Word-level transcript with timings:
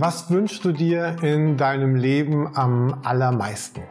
Was 0.00 0.30
wünschst 0.30 0.64
du 0.64 0.70
dir 0.70 1.16
in 1.22 1.56
deinem 1.56 1.96
Leben 1.96 2.56
am 2.56 3.00
allermeisten? 3.02 3.82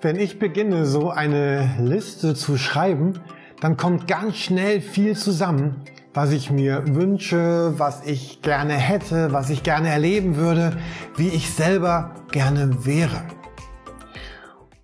Wenn 0.00 0.14
ich 0.14 0.38
beginne, 0.38 0.86
so 0.86 1.10
eine 1.10 1.74
Liste 1.80 2.36
zu 2.36 2.56
schreiben, 2.56 3.18
dann 3.60 3.76
kommt 3.76 4.06
ganz 4.06 4.36
schnell 4.36 4.80
viel 4.80 5.16
zusammen, 5.16 5.82
was 6.14 6.30
ich 6.30 6.52
mir 6.52 6.84
wünsche, 6.94 7.74
was 7.78 8.06
ich 8.06 8.40
gerne 8.40 8.74
hätte, 8.74 9.32
was 9.32 9.50
ich 9.50 9.64
gerne 9.64 9.88
erleben 9.88 10.36
würde, 10.36 10.76
wie 11.16 11.30
ich 11.30 11.50
selber 11.50 12.14
gerne 12.30 12.86
wäre. 12.86 13.24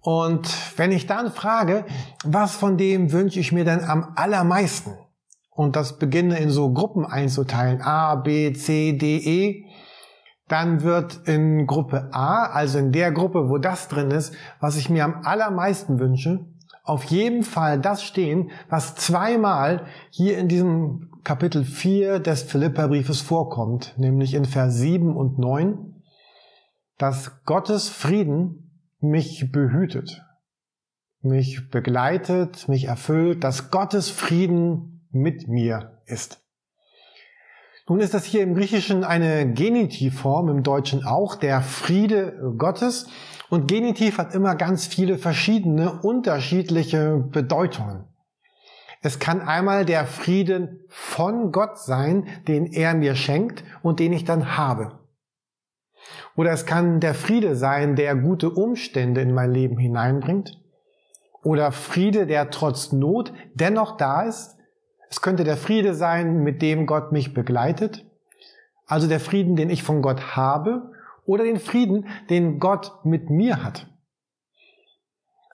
Und 0.00 0.48
wenn 0.76 0.90
ich 0.90 1.06
dann 1.06 1.30
frage, 1.30 1.84
was 2.24 2.56
von 2.56 2.76
dem 2.76 3.12
wünsche 3.12 3.38
ich 3.38 3.52
mir 3.52 3.64
denn 3.64 3.84
am 3.84 4.14
allermeisten? 4.16 5.03
Und 5.54 5.76
das 5.76 5.98
beginne 5.98 6.38
in 6.38 6.50
so 6.50 6.72
Gruppen 6.72 7.06
einzuteilen, 7.06 7.80
A, 7.80 8.16
B, 8.16 8.52
C, 8.52 8.92
D, 8.92 9.18
E, 9.18 9.64
dann 10.48 10.82
wird 10.82 11.26
in 11.26 11.66
Gruppe 11.66 12.10
A, 12.12 12.44
also 12.46 12.78
in 12.78 12.92
der 12.92 13.12
Gruppe, 13.12 13.48
wo 13.48 13.58
das 13.58 13.88
drin 13.88 14.10
ist, 14.10 14.34
was 14.60 14.76
ich 14.76 14.90
mir 14.90 15.04
am 15.04 15.22
allermeisten 15.24 15.98
wünsche, 15.98 16.44
auf 16.82 17.04
jeden 17.04 17.44
Fall 17.44 17.80
das 17.80 18.02
stehen, 18.02 18.50
was 18.68 18.94
zweimal 18.94 19.86
hier 20.10 20.36
in 20.36 20.48
diesem 20.48 21.10
Kapitel 21.24 21.64
4 21.64 22.18
des 22.18 22.42
Philipperbriefes 22.42 23.22
vorkommt, 23.22 23.94
nämlich 23.96 24.34
in 24.34 24.44
Vers 24.44 24.74
7 24.74 25.16
und 25.16 25.38
9, 25.38 26.02
dass 26.98 27.42
Gottes 27.44 27.88
Frieden 27.88 28.82
mich 29.00 29.50
behütet, 29.50 30.22
mich 31.22 31.70
begleitet, 31.70 32.68
mich 32.68 32.84
erfüllt, 32.84 33.42
dass 33.44 33.70
Gottes 33.70 34.10
Frieden 34.10 34.93
mit 35.14 35.48
mir 35.48 36.00
ist. 36.06 36.40
Nun 37.86 38.00
ist 38.00 38.14
das 38.14 38.24
hier 38.24 38.42
im 38.42 38.54
Griechischen 38.54 39.04
eine 39.04 39.52
Genitivform, 39.52 40.48
im 40.48 40.62
Deutschen 40.62 41.04
auch, 41.04 41.36
der 41.36 41.60
Friede 41.60 42.54
Gottes. 42.56 43.08
Und 43.50 43.68
Genitiv 43.68 44.16
hat 44.16 44.34
immer 44.34 44.54
ganz 44.54 44.86
viele 44.86 45.18
verschiedene, 45.18 46.00
unterschiedliche 46.00 47.22
Bedeutungen. 47.30 48.04
Es 49.02 49.18
kann 49.18 49.42
einmal 49.42 49.84
der 49.84 50.06
Frieden 50.06 50.80
von 50.88 51.52
Gott 51.52 51.78
sein, 51.78 52.26
den 52.48 52.64
er 52.64 52.94
mir 52.94 53.14
schenkt 53.14 53.62
und 53.82 54.00
den 54.00 54.14
ich 54.14 54.24
dann 54.24 54.56
habe. 54.56 54.98
Oder 56.36 56.52
es 56.52 56.64
kann 56.64 57.00
der 57.00 57.14
Friede 57.14 57.54
sein, 57.54 57.96
der 57.96 58.16
gute 58.16 58.48
Umstände 58.48 59.20
in 59.20 59.34
mein 59.34 59.52
Leben 59.52 59.76
hineinbringt. 59.76 60.58
Oder 61.42 61.70
Friede, 61.70 62.26
der 62.26 62.48
trotz 62.48 62.92
Not 62.92 63.34
dennoch 63.52 63.98
da 63.98 64.22
ist, 64.22 64.53
es 65.14 65.20
könnte 65.20 65.44
der 65.44 65.56
Friede 65.56 65.94
sein, 65.94 66.42
mit 66.42 66.60
dem 66.60 66.86
Gott 66.86 67.12
mich 67.12 67.34
begleitet, 67.34 68.04
also 68.88 69.06
der 69.06 69.20
Frieden, 69.20 69.54
den 69.54 69.70
ich 69.70 69.84
von 69.84 70.02
Gott 70.02 70.34
habe, 70.34 70.90
oder 71.24 71.44
den 71.44 71.60
Frieden, 71.60 72.08
den 72.30 72.58
Gott 72.58 73.04
mit 73.04 73.30
mir 73.30 73.62
hat. 73.62 73.86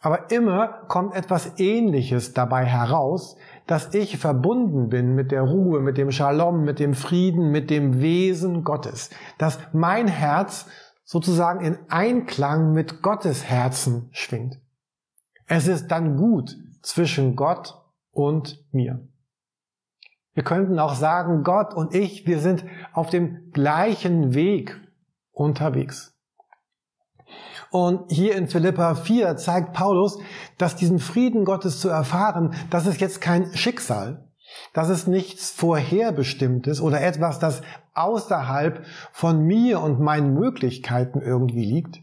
Aber 0.00 0.31
immer 0.31 0.86
kommt 0.88 1.14
etwas 1.14 1.58
Ähnliches 1.58 2.33
dabei 2.33 2.64
heraus, 2.64 3.36
dass 3.66 3.92
ich 3.92 4.16
verbunden 4.16 4.88
bin 4.88 5.14
mit 5.14 5.31
der 5.31 5.42
Ruhe, 5.42 5.81
mit 5.81 5.98
dem 5.98 6.11
Shalom, 6.11 6.64
mit 6.64 6.78
dem 6.78 6.94
Frieden, 6.94 7.50
mit 7.50 7.69
dem 7.69 8.00
Wesen 8.00 8.64
Gottes. 8.64 9.11
Dass 9.36 9.58
mein 9.75 10.08
Herz 10.08 10.69
sozusagen 11.05 11.62
in 11.62 11.77
Einklang 11.91 12.72
mit 12.72 13.03
Gottes 13.03 13.44
Herzen 13.44 14.08
schwingt. 14.12 14.58
Es 15.44 15.69
ist 15.69 15.88
dann 15.88 16.16
gut 16.16 16.56
zwischen 16.81 17.36
Gott 17.36 17.78
und 18.11 18.64
mir. 18.72 19.06
Wir 20.34 20.45
könnten 20.45 20.78
auch 20.78 20.95
sagen, 20.95 21.42
Gott 21.42 21.75
und 21.75 21.95
ich, 21.95 22.27
wir 22.27 22.39
sind 22.39 22.64
auf 22.92 23.11
dem 23.11 23.50
gleichen 23.53 24.34
Weg 24.34 24.81
unterwegs. 25.33 26.14
Und 27.71 28.10
hier 28.10 28.37
in 28.37 28.49
Philippa 28.49 28.94
4 28.94 29.37
zeigt 29.37 29.72
Paulus, 29.72 30.19
dass 30.59 30.77
diesen 30.77 30.99
Frieden 30.99 31.44
Gottes 31.44 31.81
zu 31.81 31.88
erfahren, 31.88 32.54
das 32.71 32.87
ist 32.87 33.00
jetzt 33.00 33.21
kein 33.21 33.54
Schicksal, 33.54 34.28
das 34.72 34.88
ist 34.88 35.06
nichts 35.06 35.50
Vorherbestimmtes 35.50 36.81
oder 36.81 37.00
etwas, 37.00 37.38
das 37.38 37.62
außerhalb 37.94 38.84
von 39.12 39.43
mir 39.43 39.81
und 39.81 40.00
meinen 40.00 40.34
Möglichkeiten 40.34 41.21
irgendwie 41.21 41.65
liegt, 41.65 42.00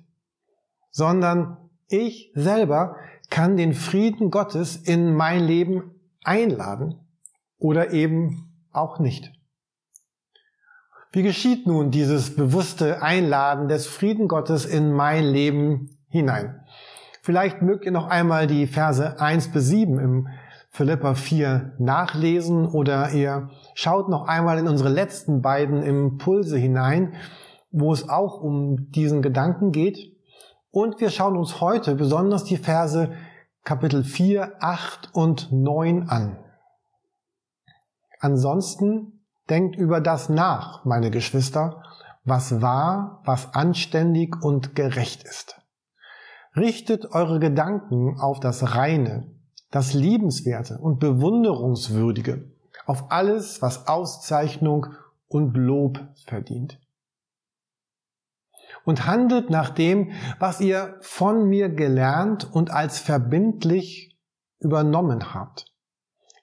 sondern 0.91 1.57
ich 1.89 2.31
selber 2.33 2.95
kann 3.29 3.57
den 3.57 3.73
Frieden 3.73 4.31
Gottes 4.31 4.77
in 4.77 5.13
mein 5.13 5.43
Leben 5.43 5.91
einladen 6.23 7.06
oder 7.57 7.91
eben 7.91 8.51
auch 8.71 8.99
nicht. 8.99 9.31
Wie 11.11 11.23
geschieht 11.23 11.65
nun 11.65 11.89
dieses 11.89 12.35
bewusste 12.35 13.01
Einladen 13.01 13.67
des 13.67 13.87
Frieden 13.87 14.27
Gottes 14.27 14.65
in 14.65 14.91
mein 14.91 15.23
Leben 15.23 15.97
hinein? 16.09 16.61
Vielleicht 17.21 17.61
mögt 17.61 17.85
ihr 17.85 17.91
noch 17.91 18.07
einmal 18.07 18.47
die 18.47 18.67
Verse 18.67 19.19
1 19.19 19.51
bis 19.51 19.67
7 19.67 19.99
im 19.99 20.27
Philippa 20.69 21.15
4 21.15 21.73
nachlesen 21.79 22.67
oder 22.67 23.11
ihr 23.11 23.49
schaut 23.73 24.09
noch 24.09 24.27
einmal 24.27 24.59
in 24.59 24.67
unsere 24.67 24.89
letzten 24.89 25.41
beiden 25.41 25.81
Impulse 25.81 26.57
hinein, 26.57 27.15
wo 27.71 27.91
es 27.91 28.07
auch 28.07 28.41
um 28.41 28.91
diesen 28.91 29.21
Gedanken 29.21 29.71
geht. 29.71 29.97
Und 30.71 31.01
wir 31.01 31.09
schauen 31.09 31.37
uns 31.37 31.61
heute 31.61 31.95
besonders 31.95 32.43
die 32.43 32.57
Verse 32.57 33.11
Kapitel 33.63 34.03
4, 34.03 34.53
8 34.59 35.09
und 35.13 35.51
9 35.51 36.09
an. 36.09 36.37
Ansonsten 38.19 39.21
denkt 39.49 39.75
über 39.75 40.01
das 40.01 40.29
nach, 40.29 40.83
meine 40.85 41.11
Geschwister, 41.11 41.83
was 42.23 42.61
wahr, 42.61 43.21
was 43.25 43.53
anständig 43.53 44.35
und 44.43 44.75
gerecht 44.75 45.23
ist. 45.23 45.61
Richtet 46.55 47.11
eure 47.11 47.39
Gedanken 47.39 48.19
auf 48.19 48.39
das 48.39 48.75
Reine, 48.75 49.31
das 49.71 49.93
Liebenswerte 49.93 50.79
und 50.79 50.99
Bewunderungswürdige, 50.99 52.51
auf 52.85 53.11
alles, 53.11 53.61
was 53.61 53.87
Auszeichnung 53.87 54.87
und 55.27 55.55
Lob 55.55 55.99
verdient. 56.25 56.79
Und 58.83 59.05
handelt 59.05 59.49
nach 59.49 59.69
dem, 59.69 60.11
was 60.39 60.59
ihr 60.61 60.97
von 61.01 61.47
mir 61.47 61.69
gelernt 61.69 62.49
und 62.51 62.71
als 62.71 62.99
verbindlich 62.99 64.17
übernommen 64.59 65.33
habt 65.33 65.71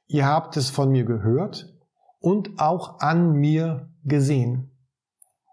Ihr 0.06 0.26
habt 0.26 0.56
es 0.56 0.70
von 0.70 0.90
mir 0.90 1.04
gehört 1.04 1.74
und 2.20 2.58
auch 2.58 3.00
an 3.00 3.32
mir 3.32 3.88
gesehen. 4.04 4.70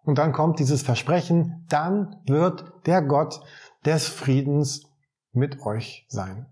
Und 0.03 0.17
dann 0.17 0.33
kommt 0.33 0.59
dieses 0.59 0.81
Versprechen, 0.81 1.65
dann 1.69 2.21
wird 2.25 2.73
der 2.85 3.01
Gott 3.01 3.41
des 3.85 4.07
Friedens 4.07 4.83
mit 5.31 5.61
euch 5.61 6.05
sein. 6.09 6.47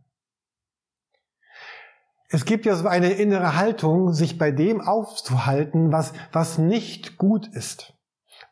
Es 2.31 2.45
gibt 2.45 2.65
ja 2.65 2.75
so 2.75 2.87
eine 2.87 3.13
innere 3.13 3.55
Haltung, 3.55 4.13
sich 4.13 4.37
bei 4.37 4.51
dem 4.51 4.81
aufzuhalten, 4.81 5.91
was, 5.91 6.13
was 6.31 6.59
nicht 6.59 7.17
gut 7.17 7.47
ist, 7.47 7.93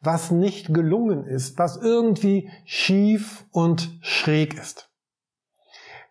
was 0.01 0.31
nicht 0.31 0.73
gelungen 0.73 1.25
ist, 1.25 1.59
was 1.59 1.77
irgendwie 1.77 2.49
schief 2.65 3.45
und 3.51 3.99
schräg 4.01 4.55
ist. 4.55 4.89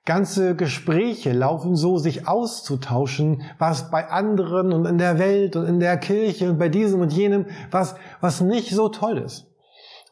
Ganze 0.06 0.54
Gespräche 0.54 1.32
laufen 1.32 1.74
so, 1.74 1.98
sich 1.98 2.28
auszutauschen, 2.28 3.42
was 3.58 3.90
bei 3.90 4.08
anderen 4.08 4.72
und 4.72 4.86
in 4.86 4.98
der 4.98 5.18
Welt 5.18 5.56
und 5.56 5.66
in 5.66 5.80
der 5.80 5.96
Kirche 5.98 6.48
und 6.48 6.58
bei 6.58 6.68
diesem 6.68 7.00
und 7.00 7.12
jenem, 7.12 7.46
was, 7.72 7.96
was 8.20 8.40
nicht 8.40 8.70
so 8.70 8.88
toll 8.88 9.18
ist. 9.18 9.48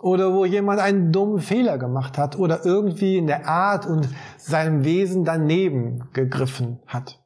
Oder 0.01 0.35
wo 0.35 0.45
jemand 0.45 0.81
einen 0.81 1.13
dummen 1.13 1.39
Fehler 1.39 1.79
gemacht 1.79 2.19
hat 2.19 2.37
oder 2.37 2.67
irgendwie 2.67 3.17
in 3.17 3.29
der 3.29 3.47
Art 3.47 3.87
und 3.87 4.09
seinem 4.37 4.85
Wesen 4.85 5.25
daneben 5.25 6.11
gegriffen 6.13 6.81
hat. 6.89 7.21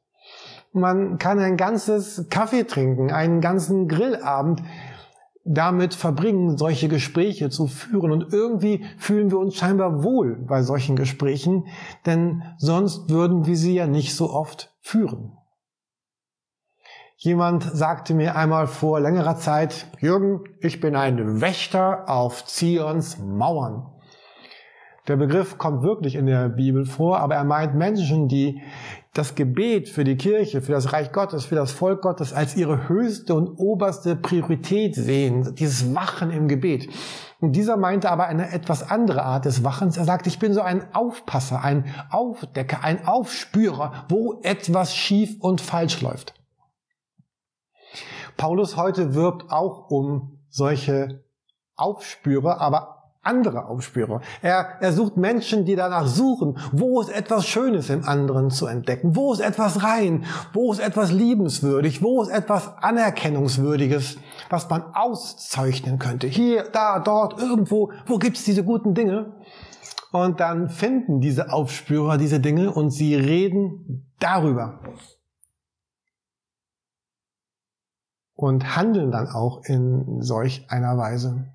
Man 0.71 1.17
kann 1.17 1.39
ein 1.39 1.57
ganzes 1.57 2.27
Kaffee 2.29 2.65
trinken, 2.65 3.11
einen 3.11 3.41
ganzen 3.41 3.87
Grillabend 3.87 4.61
damit 5.45 5.93
verbringen, 5.93 6.57
solche 6.57 6.87
Gespräche 6.87 7.49
zu 7.49 7.67
führen. 7.67 8.11
Und 8.11 8.33
irgendwie 8.33 8.85
fühlen 8.97 9.31
wir 9.31 9.39
uns 9.39 9.55
scheinbar 9.55 10.03
wohl 10.03 10.35
bei 10.47 10.61
solchen 10.61 10.95
Gesprächen, 10.95 11.67
denn 12.05 12.43
sonst 12.57 13.09
würden 13.09 13.45
wir 13.45 13.55
sie 13.55 13.75
ja 13.75 13.87
nicht 13.87 14.15
so 14.15 14.31
oft 14.31 14.73
führen. 14.81 15.33
Jemand 17.21 17.63
sagte 17.63 18.13
mir 18.13 18.37
einmal 18.37 18.67
vor 18.67 19.01
längerer 19.01 19.35
Zeit, 19.35 19.87
Jürgen, 19.99 20.41
ich 20.61 20.79
bin 20.79 20.95
ein 20.95 21.41
Wächter 21.41 22.07
auf 22.07 22.45
Zions 22.45 23.17
Mauern. 23.17 23.87
Der 25.09 25.17
Begriff 25.17 25.57
kommt 25.57 25.83
wirklich 25.83 26.15
in 26.15 26.27
der 26.27 26.49
Bibel 26.49 26.85
vor, 26.85 27.19
aber 27.19 27.35
er 27.35 27.43
meint 27.43 27.75
Menschen, 27.75 28.27
die 28.27 28.61
das 29.19 29.35
Gebet 29.35 29.89
für 29.89 30.05
die 30.05 30.15
Kirche, 30.15 30.61
für 30.61 30.71
das 30.71 30.93
Reich 30.93 31.11
Gottes, 31.11 31.43
für 31.43 31.55
das 31.55 31.71
Volk 31.71 32.01
Gottes 32.01 32.31
als 32.31 32.55
ihre 32.55 32.87
höchste 32.87 33.35
und 33.35 33.49
oberste 33.57 34.15
Priorität 34.15 34.95
sehen, 34.95 35.55
dieses 35.55 35.93
Wachen 35.93 36.31
im 36.31 36.47
Gebet. 36.47 36.89
Und 37.41 37.51
dieser 37.53 37.75
meinte 37.75 38.09
aber 38.09 38.27
eine 38.27 38.51
etwas 38.51 38.89
andere 38.89 39.23
Art 39.23 39.43
des 39.43 39.63
Wachens. 39.63 39.97
Er 39.97 40.05
sagt, 40.05 40.25
ich 40.25 40.39
bin 40.39 40.53
so 40.53 40.61
ein 40.61 40.93
Aufpasser, 40.95 41.61
ein 41.61 41.93
Aufdecker, 42.09 42.83
ein 42.83 43.05
Aufspürer, 43.05 44.05
wo 44.07 44.39
etwas 44.41 44.95
schief 44.95 45.35
und 45.41 45.59
falsch 45.59 46.01
läuft. 46.01 46.33
Paulus 48.37 48.77
heute 48.77 49.15
wirbt 49.15 49.51
auch 49.51 49.89
um 49.91 50.39
solche 50.49 51.25
Aufspürer, 51.75 52.61
aber 52.61 52.98
andere 53.21 53.65
Aufspürer. 53.65 54.21
Er, 54.41 54.77
er 54.79 54.93
sucht 54.93 55.17
Menschen, 55.17 55.65
die 55.65 55.75
danach 55.75 56.07
suchen, 56.07 56.57
wo 56.71 57.01
ist 57.01 57.09
etwas 57.09 57.45
Schönes 57.45 57.89
im 57.89 58.07
anderen 58.07 58.49
zu 58.49 58.65
entdecken, 58.65 59.15
wo 59.15 59.33
ist 59.33 59.41
etwas 59.41 59.83
rein, 59.83 60.25
wo 60.53 60.71
ist 60.71 60.79
etwas 60.79 61.11
liebenswürdig, 61.11 62.01
wo 62.01 62.21
ist 62.21 62.29
etwas 62.29 62.77
Anerkennungswürdiges, 62.77 64.17
was 64.49 64.69
man 64.69 64.83
auszeichnen 64.93 65.99
könnte. 65.99 66.27
Hier, 66.27 66.63
da, 66.71 66.99
dort, 66.99 67.41
irgendwo, 67.41 67.91
wo 68.05 68.17
gibt's 68.17 68.45
diese 68.45 68.63
guten 68.63 68.93
Dinge? 68.93 69.33
Und 70.11 70.39
dann 70.39 70.69
finden 70.69 71.19
diese 71.19 71.51
Aufspürer 71.51 72.17
diese 72.17 72.39
Dinge 72.39 72.71
und 72.71 72.89
sie 72.89 73.15
reden 73.15 74.11
darüber. 74.19 74.79
Und 78.33 78.75
handeln 78.75 79.11
dann 79.11 79.27
auch 79.27 79.61
in 79.65 80.21
solch 80.21 80.65
einer 80.69 80.97
Weise. 80.97 81.53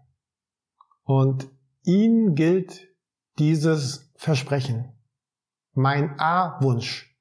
Und 1.05 1.49
ihm 1.85 2.35
gilt 2.35 2.89
dieses 3.39 4.11
Versprechen. 4.17 4.93
Mein 5.75 6.19
A-Wunsch. 6.19 7.15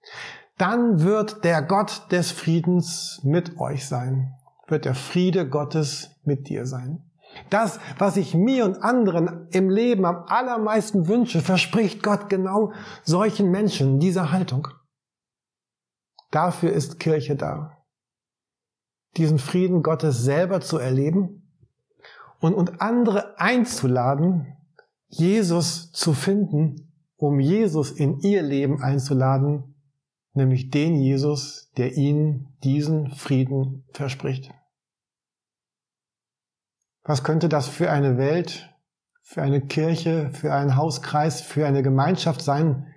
Dann 0.58 1.02
wird 1.02 1.44
der 1.44 1.62
Gott 1.62 2.12
des 2.12 2.32
Friedens 2.32 3.20
mit 3.24 3.60
euch 3.60 3.88
sein. 3.88 4.34
Wird 4.68 4.86
der 4.86 4.96
Friede 4.96 5.50
Gottes 5.50 6.12
mit 6.24 6.48
dir 6.48 6.66
sein. 6.66 7.04
Das, 7.50 7.80
was 7.98 8.16
ich 8.16 8.36
mir 8.36 8.64
und 8.66 8.78
anderen 8.78 9.48
im 9.52 9.70
Leben 9.70 10.06
am 10.06 10.26
allermeisten 10.28 11.08
wünsche, 11.08 11.42
verspricht 11.42 12.04
Gott 12.04 12.30
genau 12.30 12.74
solchen 13.04 13.50
Menschen 13.50 14.00
dieser 14.00 14.32
Haltung. 14.32 14.68
Dafür 16.30 16.72
ist 16.72 17.00
Kirche 17.00 17.36
da. 17.36 17.78
Diesen 19.18 19.40
Frieden 19.40 19.84
Gottes 19.84 20.24
selber 20.24 20.62
zu 20.62 20.78
erleben 20.78 21.43
und, 22.44 22.56
und 22.56 22.82
andere 22.82 23.40
einzuladen, 23.40 24.58
Jesus 25.08 25.94
zu 25.94 26.12
finden, 26.12 26.92
um 27.16 27.40
Jesus 27.40 27.92
in 27.92 28.20
ihr 28.20 28.42
Leben 28.42 28.82
einzuladen, 28.82 29.76
nämlich 30.34 30.70
den 30.70 30.96
Jesus, 30.96 31.72
der 31.78 31.96
ihnen 31.96 32.54
diesen 32.62 33.12
Frieden 33.12 33.86
verspricht. 33.94 34.52
Was 37.06 37.24
könnte 37.24 37.48
das 37.48 37.70
für 37.70 37.90
eine 37.90 38.18
Welt, 38.18 38.70
für 39.22 39.42
eine 39.42 39.62
Kirche, 39.62 40.30
für 40.34 40.54
einen 40.54 40.76
Hauskreis, 40.76 41.40
für 41.40 41.66
eine 41.66 41.82
Gemeinschaft 41.82 42.42
sein 42.42 42.88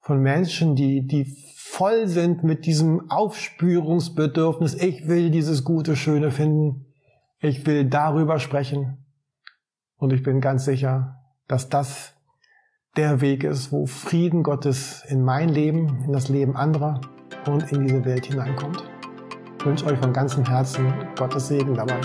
von 0.00 0.20
Menschen, 0.20 0.74
die, 0.74 1.06
die 1.06 1.26
voll 1.56 2.08
sind 2.08 2.42
mit 2.42 2.66
diesem 2.66 3.08
Aufspürungsbedürfnis, 3.08 4.74
ich 4.74 5.06
will 5.06 5.30
dieses 5.30 5.62
gute, 5.62 5.94
schöne 5.94 6.32
finden, 6.32 6.91
ich 7.42 7.66
will 7.66 7.84
darüber 7.84 8.38
sprechen 8.38 9.04
und 9.96 10.12
ich 10.12 10.22
bin 10.22 10.40
ganz 10.40 10.64
sicher, 10.64 11.16
dass 11.48 11.68
das 11.68 12.14
der 12.96 13.20
Weg 13.20 13.42
ist, 13.42 13.72
wo 13.72 13.86
Frieden 13.86 14.44
Gottes 14.44 15.04
in 15.08 15.22
mein 15.22 15.48
Leben, 15.48 16.04
in 16.04 16.12
das 16.12 16.28
Leben 16.28 16.56
anderer 16.56 17.00
und 17.46 17.72
in 17.72 17.84
diese 17.84 18.04
Welt 18.04 18.26
hineinkommt. 18.26 18.84
Ich 19.58 19.66
wünsche 19.66 19.86
euch 19.86 19.98
von 19.98 20.12
ganzem 20.12 20.44
Herzen 20.44 20.92
Gottes 21.16 21.48
Segen 21.48 21.74
dabei. 21.74 22.00